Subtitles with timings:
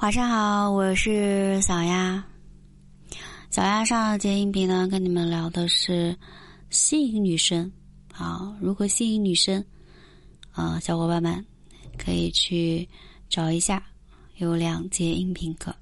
[0.00, 2.24] 晚上好，我是小丫。
[3.50, 6.16] 小丫上节音频呢，跟你们聊的是
[6.70, 7.70] 吸引女生。
[8.14, 9.62] 啊，如何吸引女生？
[10.52, 11.44] 啊，小伙伴们
[11.98, 12.88] 可以去
[13.28, 13.82] 找一下，
[14.38, 15.76] 有两节音频课。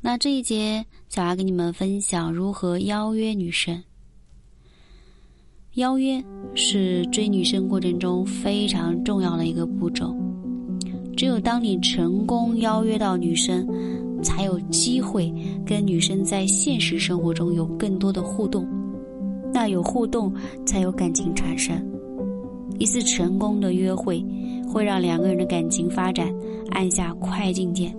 [0.00, 3.80] 那这一节，小丫跟你们分享如何邀约女生。
[5.74, 6.20] 邀约
[6.56, 10.12] 是追女生过程中非常重要的一个步骤。
[11.16, 13.66] 只有当你成功邀约到女生，
[14.22, 15.32] 才有机会
[15.64, 18.68] 跟女生在现实生活中有更多的互动。
[19.52, 20.30] 那有互动，
[20.66, 21.74] 才有感情产生。
[22.78, 24.22] 一次成功的约会，
[24.68, 26.30] 会让两个人的感情发展
[26.72, 27.96] 按下快进键。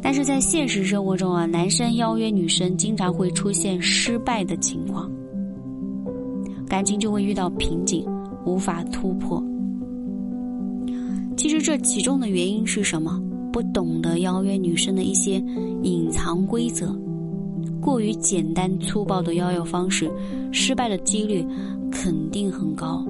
[0.00, 5.10] 但是在现实生活中啊，男生邀约女生经常会出现失败的情况。
[6.66, 8.06] 感情就会遇到瓶颈，
[8.46, 9.42] 无法突破。
[11.64, 13.18] 这其中的原因是什么？
[13.50, 15.42] 不懂得邀约女生的一些
[15.82, 16.94] 隐藏规则，
[17.80, 20.10] 过于简单粗暴的邀约方式，
[20.52, 21.42] 失败的几率
[21.90, 23.02] 肯定很高。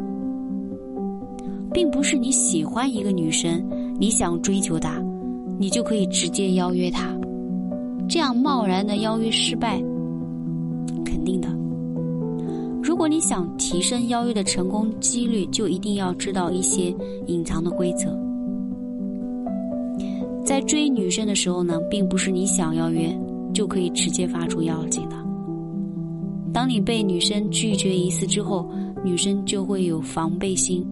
[1.72, 3.60] 并不是你喜欢一个女生，
[3.98, 5.02] 你想追求她，
[5.58, 7.12] 你就可以直接邀约她，
[8.08, 9.82] 这样贸然的邀约失败，
[11.04, 11.48] 肯定的。
[12.80, 16.94] 如果你想提升邀约的成功几率，就一定要知道一些
[17.26, 18.16] 隐藏的规则。
[20.44, 23.16] 在追女生的时候呢，并不是你想邀约
[23.54, 25.16] 就可以直接发出邀请的。
[26.52, 28.68] 当你被女生拒绝一次之后，
[29.02, 30.86] 女生就会有防备心，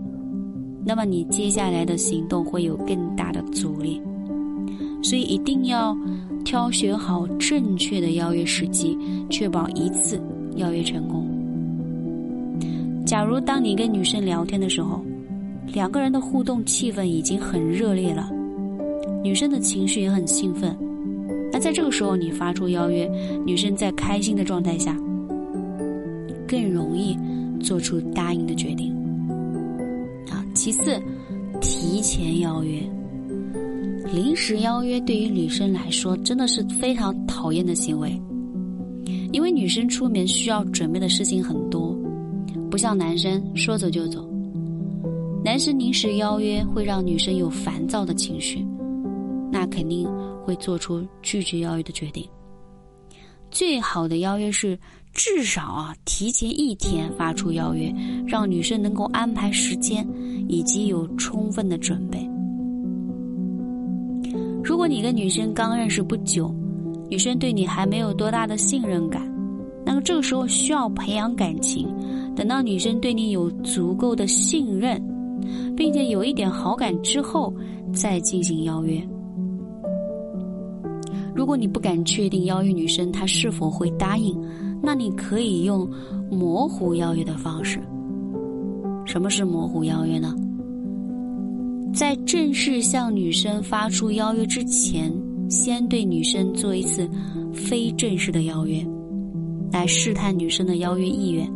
[0.85, 4.01] 那么你接下来的行动会有更大的阻力。
[5.03, 5.97] 所以一定要
[6.45, 8.97] 挑选好正确的邀约时机，
[9.29, 10.21] 确保一次
[10.57, 11.27] 邀约成功。
[13.05, 15.05] 假如当你跟女生聊天的时候，
[15.73, 18.31] 两个人的互动气氛已经很热烈了，
[19.23, 20.77] 女生的情绪也很兴奋，
[21.53, 23.09] 那在这个时候你发出邀约，
[23.47, 24.97] 女生在开心的状态下，
[26.47, 27.17] 更容易
[27.61, 28.93] 做出答应的决定。
[30.29, 31.01] 啊，其次，
[31.61, 32.81] 提前邀约，
[34.13, 38.21] 临时邀约对于女生来说真的是非常讨厌的行为，
[39.33, 41.97] 因为女生出门需要准备的事情很多。
[42.71, 44.27] 不像男生说走就走，
[45.45, 48.67] 男生临时邀约会让女生有烦躁的情绪，
[49.63, 50.09] 那肯定
[50.45, 52.29] 会做出拒绝邀约的决定。
[53.49, 54.77] 最好的邀约是
[55.15, 57.95] 至少啊提前一天发出邀约，
[58.27, 60.05] 让女生能够安排时间
[60.49, 62.29] 以及有充分的准备。
[64.65, 66.53] 如果你跟女生刚认识不久，
[67.09, 69.23] 女生对你还没有多大的信任感。
[69.87, 71.87] 那么这个时候需要培养感情，
[72.35, 75.01] 等到女生对你有足够的信任，
[75.77, 77.55] 并且有一点好感之后，
[77.95, 79.01] 再进行邀约。
[81.35, 84.39] 如果你不敢确定邀约女生她是否会答应，
[84.83, 85.89] 那你可以用
[86.31, 87.81] 模糊邀约的方式。
[89.05, 90.35] 什么是模糊邀约呢？
[91.95, 95.13] 在正式向女生发出邀约之前，
[95.51, 97.09] 先对女生做一次
[97.53, 98.85] 非正式的邀约。
[99.73, 101.51] 来试探女生的邀约意愿。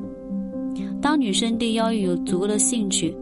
[1.02, 3.14] 当女生对邀约有足够的兴趣，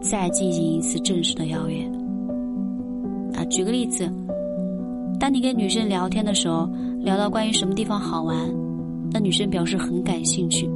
[0.00, 1.84] 再进行一次正式的邀约。
[3.34, 4.12] 啊，举个例子，
[5.22, 6.68] 当你跟女生聊天的时候，
[6.98, 8.36] 聊到关于什么地方好玩，
[9.12, 10.68] 那女生表示很感兴趣，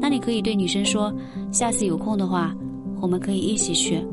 [0.00, 1.14] 那你可以对女生说
[1.52, 2.52] ：“下次有空的话，
[3.00, 4.04] 我们可以一起去。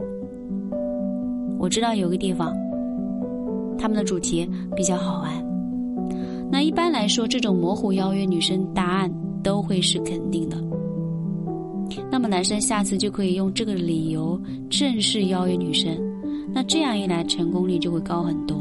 [1.58, 2.56] 我知道有个地方，
[3.76, 5.32] 他们的主题比较好玩。”
[6.52, 9.12] 那一般来说，这种模糊邀约，女生答案
[9.42, 10.64] 都会是肯定的。
[12.12, 14.40] 那么男生下次就可以用这个理由
[14.70, 15.92] 正式邀约女生，
[16.54, 18.56] 那这样一来，成功率就会高很多。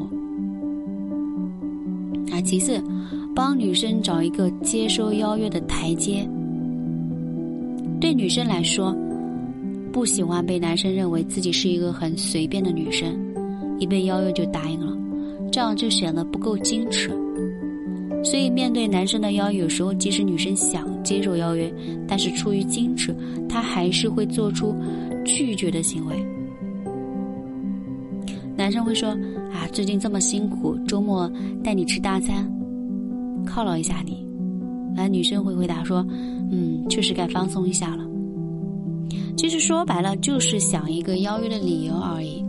[2.40, 2.82] 其次，
[3.34, 6.28] 帮女生找一个接收邀约的台阶。
[8.00, 8.94] 对女生来说，
[9.92, 13.14] 不喜欢被男生认为自己是一个很随便的女生，
[13.78, 14.96] 一被邀约就答应了，
[15.50, 17.10] 这样就显得不够矜持。
[18.22, 21.72] 所以，面对男生的邀约，有时候即使女生想接受邀约，
[22.08, 23.14] 但是出于矜持，
[23.48, 24.74] 她还是会做出
[25.24, 26.16] 拒绝的行为。
[28.64, 29.10] 男生会说
[29.52, 31.30] ：“啊，最近这么辛苦，周末
[31.62, 32.50] 带你吃大餐，
[33.44, 34.26] 犒劳一下你。”
[34.96, 35.98] 而女生会回答说
[36.50, 38.08] ：“嗯，确实该放松一下了。”
[39.36, 42.42] 其实说白了，就是想一个邀约的理由而已，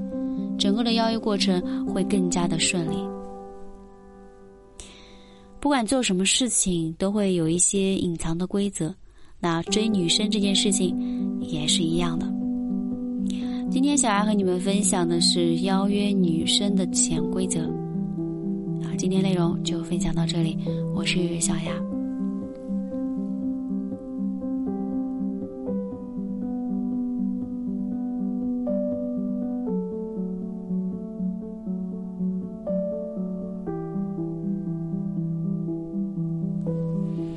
[0.57, 2.95] 整个的邀约过程会更加的顺利。
[5.59, 8.95] 不管做什么事情，都会有一些隐藏的规则。
[9.37, 10.95] 那追女生这件事情
[11.41, 12.25] 也是一样的。
[13.69, 17.61] 今天小丫和你们分享的是邀约女生的潜规则。
[18.81, 20.57] 好，今天内容就分享到这里，
[20.95, 21.94] 我是小丫。